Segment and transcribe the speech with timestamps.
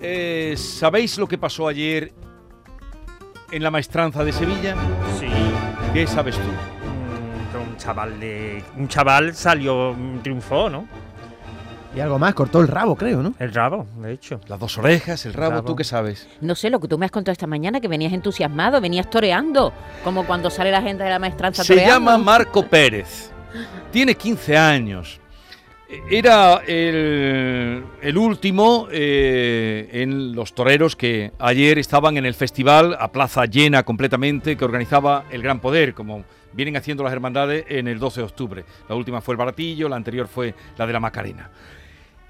[0.00, 2.12] Eh, ¿Sabéis lo que pasó ayer
[3.50, 4.76] en la maestranza de Sevilla?
[5.18, 5.26] Sí.
[5.94, 6.42] ¿Qué sabes tú?
[6.42, 8.62] Mm, un chaval de.
[8.76, 10.86] Un chaval salió, mm, triunfó, ¿no?
[11.96, 13.32] Y algo más, cortó el rabo, creo, ¿no?
[13.38, 14.40] El rabo, de hecho.
[14.46, 15.66] Las dos orejas, el rabo, Rabo.
[15.66, 16.28] ¿tú qué sabes?
[16.42, 19.72] No sé, lo que tú me has contado esta mañana, que venías entusiasmado, venías toreando,
[20.04, 21.94] como cuando sale la gente de la maestranza Se toreando.
[21.94, 23.32] llama Marco Pérez.
[23.90, 25.18] Tiene 15 años.
[25.88, 27.82] Era el,
[28.18, 34.58] último eh, en los toreros que ayer estaban en el festival a plaza llena completamente
[34.58, 38.64] que organizaba el Gran Poder, como vienen haciendo las hermandades en el 12 de octubre.
[38.86, 41.50] La última fue el Baratillo, la anterior fue la de la Macarena.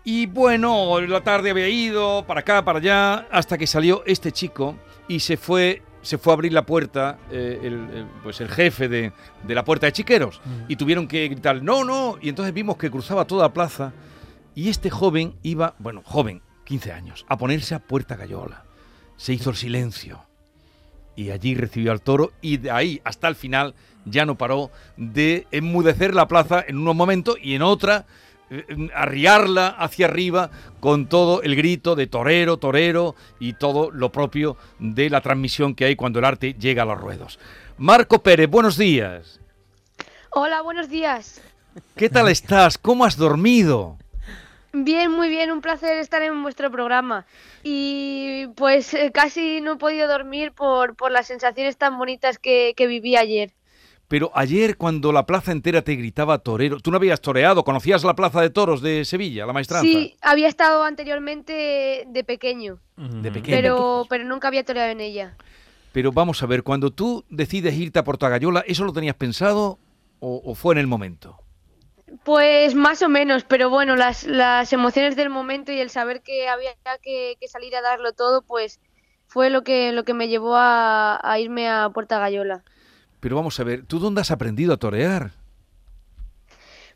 [0.05, 4.77] Y bueno, la tarde había ido para acá, para allá, hasta que salió este chico
[5.09, 8.89] y se fue, se fue a abrir la puerta, eh, el, el- pues el jefe
[8.89, 9.13] de,
[9.45, 10.41] de la puerta de chiqueros.
[10.69, 12.17] Y tuvieron que gritar, no, no.
[12.23, 13.93] Y entonces vimos que cruzaba toda la plaza
[14.55, 18.65] y este joven iba, bueno, joven, 15 años, a ponerse a puerta gallola.
[19.17, 20.21] Se hizo el silencio.
[21.15, 25.47] Y allí recibió al toro y de ahí hasta el final ya no paró de
[25.51, 28.07] enmudecer la plaza en unos momentos y en otra
[28.95, 35.11] arriarla hacia arriba con todo el grito de torero, torero y todo lo propio de
[35.11, 37.39] la transmisión que hay cuando el arte llega a los ruedos.
[37.77, 39.41] Marco Pérez, buenos días.
[40.31, 41.41] Hola, buenos días.
[41.97, 42.79] ¿Qué tal estás?
[42.79, 43.99] ¿Cómo has dormido?
[44.73, 47.25] Bien, muy bien, un placer estar en vuestro programa.
[47.63, 52.75] Y pues eh, casi no he podido dormir por, por las sensaciones tan bonitas que,
[52.77, 53.53] que viví ayer.
[54.09, 58.15] Pero ayer cuando la plaza entera te gritaba torero, tú no habías toreado, conocías la
[58.17, 59.85] plaza de toros de Sevilla, la maestranza.
[59.87, 63.55] Sí, había estado anteriormente de pequeño, De pequeño.
[63.55, 65.37] pero, pero nunca había toreado en ella.
[65.93, 69.79] Pero vamos a ver, cuando tú decides irte a Portagayola, ¿eso lo tenías pensado
[70.21, 71.37] o, o fue en el momento?
[72.25, 76.49] Pues más o menos, pero bueno, las, las emociones del momento y el saber que
[76.49, 76.71] había
[77.03, 78.81] que, que salir a darlo todo, pues
[79.27, 82.65] fue lo que, lo que me llevó a, a irme a Puerta Gallola.
[83.21, 85.33] Pero vamos a ver, ¿tú dónde has aprendido a torear?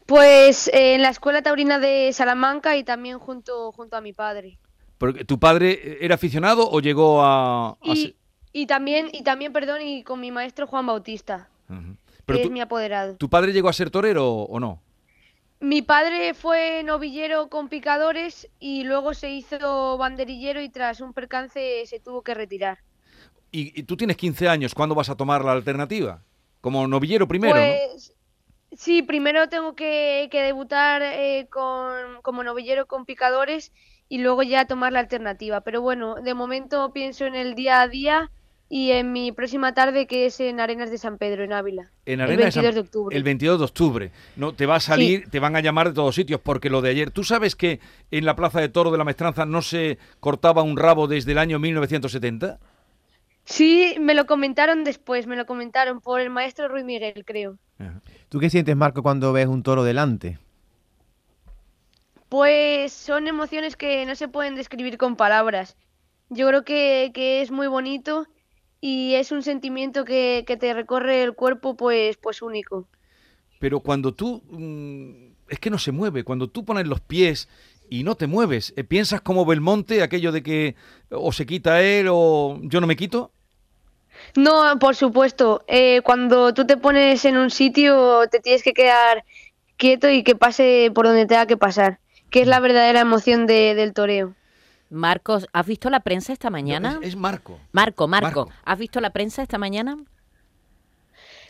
[0.06, 4.59] Pues eh, en la escuela taurina de Salamanca y también junto, junto a mi padre.
[4.99, 7.71] Porque ¿Tu padre era aficionado o llegó a...?
[7.71, 8.15] a Y,
[8.53, 11.49] y también, y también, perdón, y con mi maestro Juan Bautista,
[12.27, 13.16] Pero es tú- mi apoderado.
[13.16, 14.81] ¿Tu padre llegó a ser torero o no?
[15.61, 21.84] Mi padre fue novillero con picadores y luego se hizo banderillero y tras un percance
[21.87, 22.78] se tuvo que retirar.
[23.53, 26.23] Y, y tú tienes 15 años, ¿cuándo vas a tomar la alternativa?
[26.61, 27.61] Como novillero primero, ¿no?
[27.61, 28.15] pues
[28.75, 33.73] sí, primero tengo que, que debutar eh, con, como novillero con picadores
[34.09, 35.61] y luego ya tomar la alternativa.
[35.61, 38.31] Pero bueno, de momento pienso en el día a día
[38.69, 41.91] y en mi próxima tarde que es en Arenas de San Pedro, en Ávila.
[42.07, 43.17] En el Arena de San- 22 de octubre.
[43.17, 44.12] El 22 de octubre.
[44.37, 46.89] No, te va a salir, te van a llamar de todos sitios, porque lo de
[46.91, 47.11] ayer.
[47.11, 47.81] ¿Tú sabes que
[48.11, 51.39] en la Plaza de Toro de la Maestranza no se cortaba un rabo desde el
[51.39, 52.59] año 1970?
[53.45, 57.59] Sí, me lo comentaron después, me lo comentaron por el maestro Ruiz Miguel, creo.
[58.29, 60.39] ¿Tú qué sientes, Marco, cuando ves un toro delante?
[62.29, 65.77] Pues son emociones que no se pueden describir con palabras.
[66.31, 68.27] Yo creo que, que es muy bonito
[68.81, 72.89] y es un sentimiento que, que te recorre el cuerpo pues, pues único.
[73.59, 74.43] Pero cuando tú...
[74.49, 76.25] mm, es que no se mueve.
[76.25, 77.49] Cuando tú pones los pies
[77.99, 80.77] y no te mueves, eh, ¿piensas como Belmonte, aquello de que
[81.11, 83.33] o se quita él o yo no me quito?
[84.35, 89.25] No, por supuesto, eh, cuando tú te pones en un sitio te tienes que quedar
[89.77, 91.99] quieto y que pase por donde tenga que pasar,
[92.31, 94.35] que es la verdadera emoción de- del toreo.
[94.89, 96.95] Marcos, ¿has visto la prensa esta mañana?
[96.95, 97.59] No, es, es Marco.
[97.73, 98.53] Marco, Marco, Marco.
[98.65, 99.99] ¿has visto la prensa esta mañana?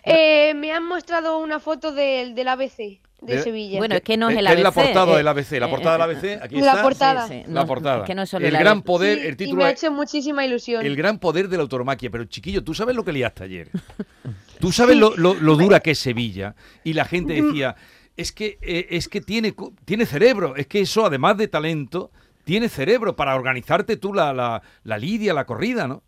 [0.04, 3.78] Eh, me han mostrado una foto del, del ABC de De- Sevilla.
[3.78, 4.62] Bueno, es que no es el que ABC.
[4.62, 5.50] la portada eh, del ABC.
[5.52, 6.82] La eh, portada del eh, ABC, aquí La está.
[6.82, 7.28] portada.
[7.28, 7.98] Sí, sí, La no, portada.
[8.00, 8.84] es que no es solo el el gran ABC.
[8.84, 10.84] poder, Sí, el y título me ha es hecho muchísima ilusión.
[10.84, 12.10] El gran poder de la autoromaquia.
[12.10, 13.68] Pero chiquillo, ¿tú sabes lo que liaste ayer?
[14.60, 16.54] ¿Tú sabes lo, lo- lo dura que es Sevilla?
[16.84, 17.46] Y la gente Mm.
[17.46, 17.76] decía,
[18.16, 20.54] es que, eh, es que tiene, tiene cerebro.
[20.56, 22.10] Es que eso, además de talento,
[22.44, 26.02] tiene cerebro para organizarte tú la, la, la lidia, la corrida, ¿no?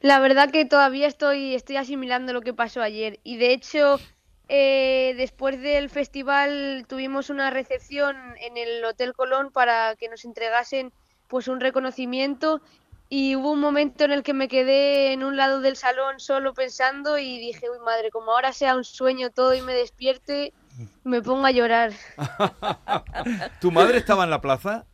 [0.00, 3.20] La verdad que todavía estoy, estoy asimilando lo que pasó ayer.
[3.22, 4.00] Y de hecho,
[4.54, 10.92] eh, después del festival tuvimos una recepción en el Hotel Colón para que nos entregasen
[11.26, 12.60] pues un reconocimiento.
[13.08, 16.52] Y hubo un momento en el que me quedé en un lado del salón solo
[16.52, 20.52] pensando y dije, uy madre, como ahora sea un sueño todo y me despierte,
[21.02, 21.92] me pongo a llorar.
[23.62, 24.84] ¿Tu madre estaba en la plaza?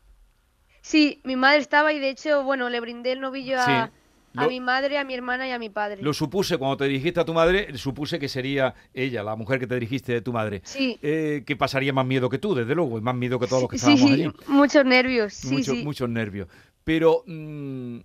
[0.82, 3.97] Sí, mi madre estaba y de hecho, bueno, le brindé el novillo a, Sí.
[4.38, 6.02] A Lo- mi madre, a mi hermana y a mi padre.
[6.02, 9.66] Lo supuse cuando te dirigiste a tu madre, supuse que sería ella, la mujer que
[9.66, 10.60] te dirigiste de tu madre.
[10.64, 10.98] Sí.
[11.02, 13.70] Eh, que pasaría más miedo que tú, desde luego, y más miedo que todos los
[13.70, 14.32] que Sí, estábamos sí, allí.
[14.46, 15.34] muchos nervios.
[15.34, 15.82] Sí, Mucho- sí.
[15.84, 16.48] Muchos nervios.
[16.84, 17.98] Pero, mm,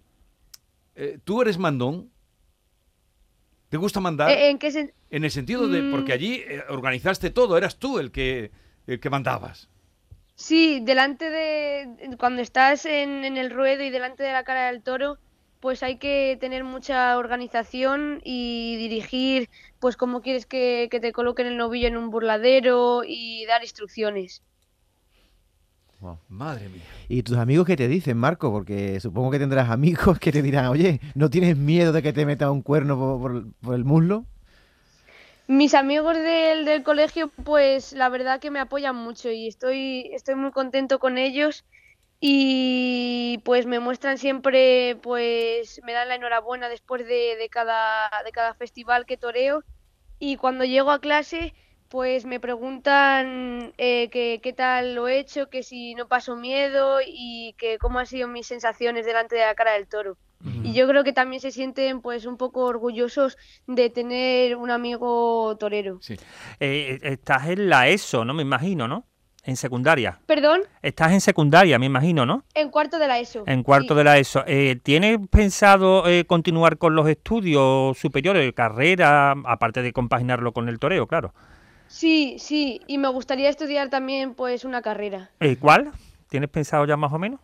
[0.95, 2.09] eh, ¿tú eres mandón?
[3.69, 4.29] ¿Te gusta mandar?
[4.29, 5.91] Eh, ¿En qué sen- en el sentido de, mm.
[5.91, 8.51] porque allí eh, organizaste todo, eras tú el que,
[8.87, 9.69] el que mandabas.
[10.35, 12.15] Sí, delante de...
[12.17, 15.17] Cuando estás en, en el ruedo y delante de la cara del toro,
[15.63, 19.49] pues hay que tener mucha organización y dirigir,
[19.79, 24.43] pues cómo quieres que, que te coloquen el novillo en un burladero y dar instrucciones.
[26.27, 26.83] Madre mía.
[27.07, 28.51] ¿Y tus amigos qué te dicen, Marco?
[28.51, 32.25] Porque supongo que tendrás amigos que te dirán, oye, ¿no tienes miedo de que te
[32.25, 34.25] meta un cuerno por, por- por el muslo?
[35.47, 40.35] Mis amigos del, del colegio, pues la verdad que me apoyan mucho y estoy, estoy
[40.35, 41.65] muy contento con ellos
[42.21, 48.31] y pues me muestran siempre, pues me dan la enhorabuena después de, de cada, de
[48.31, 49.63] cada festival que toreo
[50.19, 51.53] y cuando llego a clase,
[51.89, 56.99] pues me preguntan eh, que qué tal lo he hecho, que si no paso miedo
[57.05, 60.17] y que cómo han sido mis sensaciones delante de la cara del toro.
[60.63, 65.55] Y yo creo que también se sienten pues un poco orgullosos de tener un amigo
[65.57, 65.99] torero.
[66.01, 66.17] Sí.
[66.59, 68.33] Eh, estás en la ESO, ¿no?
[68.33, 69.05] Me imagino, ¿no?
[69.45, 70.19] En secundaria.
[70.25, 72.43] Perdón, Estás en secundaria, me imagino, ¿no?
[72.53, 73.43] en cuarto de la ESO.
[73.45, 73.97] En cuarto Sí.
[73.97, 74.43] de la ESO.
[74.47, 80.79] Eh, ¿Tienes pensado eh, continuar con los estudios superiores, carrera, aparte de compaginarlo con el
[80.79, 81.33] toreo, claro?
[81.87, 85.29] Sí, sí, y me gustaría estudiar también pues una carrera.
[85.41, 85.91] Eh, ¿Cuál?
[86.29, 87.41] ¿Tienes pensado ya más o menos?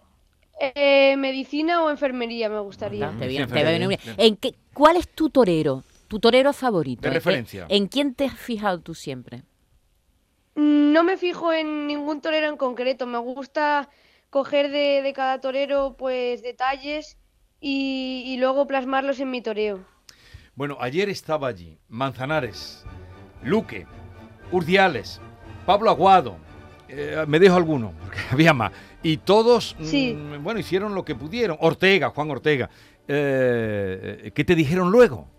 [0.62, 3.10] Eh, medicina o enfermería me gustaría.
[3.12, 4.00] Te Bien, viene- te bien.
[4.18, 5.84] ¿En qué, ¿Cuál es tu torero?
[6.08, 7.02] Tu torero favorito.
[7.02, 7.66] De ¿En qué- referencia.
[7.70, 9.44] ¿En quién te has fijado tú siempre?
[10.60, 13.90] No me fijo en ningún torero en concreto, me gusta
[14.30, 17.18] coger de, de cada torero pues detalles
[17.62, 19.86] y, y luego plasmarlos en mi toreo.
[20.56, 22.84] Bueno, ayer estaba allí Manzanares,
[23.42, 23.88] Luque,
[24.52, 25.22] Urdiales,
[25.66, 26.36] Pablo Aguado,
[26.90, 28.74] eh, me dejo alguno, porque había más.
[29.02, 30.14] Y todos, Sí.
[30.14, 31.58] mm, bueno, hicieron lo que pudieron.
[31.62, 32.70] Ortega, Juan Ortega.
[33.08, 35.30] Eh, ¿Qué te dijeron luego?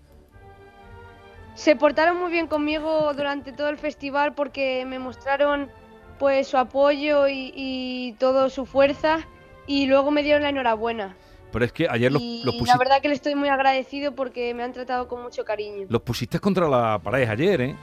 [1.61, 5.71] Se portaron muy bien conmigo durante todo el festival porque me mostraron
[6.19, 9.19] pues su apoyo y, y toda su fuerza
[9.67, 11.15] y luego me dieron la enhorabuena.
[11.53, 14.15] Pero es que ayer los, y los la pusiste, verdad que le estoy muy agradecido
[14.15, 15.85] porque me han tratado con mucho cariño.
[15.91, 17.77] los pusiste contra la pared ayer, ¿eh?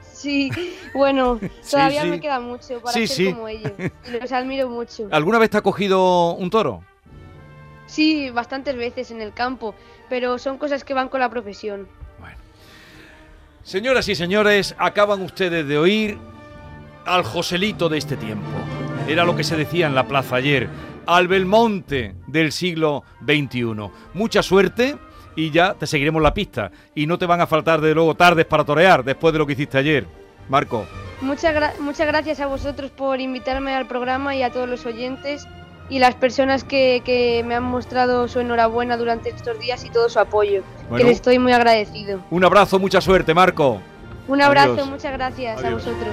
[0.00, 0.48] Sí,
[0.94, 2.08] bueno, Sí, todavía sí.
[2.08, 3.72] me queda mucho para Sí, ser como ellos.
[4.06, 5.08] Y los admiro mucho.
[5.10, 6.84] ¿Alguna vez te ha cogido un toro?
[7.86, 9.74] Sí, bastantes veces en el campo,
[10.08, 11.88] pero son cosas que van con la profesión.
[13.66, 16.18] Señoras y señores, acaban ustedes de oír
[17.04, 18.46] al Joselito de este tiempo.
[19.08, 20.68] Era lo que se decía en la plaza ayer.
[21.04, 23.90] Al Belmonte del siglo XXI.
[24.14, 24.96] Mucha suerte
[25.34, 26.70] y ya te seguiremos la pista.
[26.94, 29.54] Y no te van a faltar de luego tardes para torear después de lo que
[29.54, 30.06] hiciste ayer.
[30.48, 30.86] Marco,
[31.20, 35.44] Muchas, muchas gracias a vosotros por invitarme al programa y a todos los oyentes
[35.88, 40.08] y las personas que, que me han mostrado su enhorabuena durante estos días y todo
[40.08, 40.96] su apoyo, Bueno.
[40.96, 42.20] que les estoy muy agradecido.
[42.30, 43.80] un abrazo, mucha suerte, Marco.
[44.28, 44.88] Un abrazo, Adiós.
[44.88, 46.08] muchas gracias a vosotros.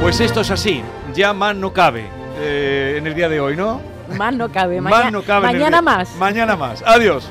[0.00, 0.82] Pues esto es así,
[1.14, 2.06] ya más no cabe
[2.38, 3.80] eh, en el día de hoy, ¿no?
[4.16, 4.80] Más no cabe.
[4.80, 6.16] Más no mañana día- más.
[6.16, 6.82] Mañana más.
[6.86, 7.28] Adiós.